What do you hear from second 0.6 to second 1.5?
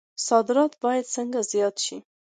باید څنګه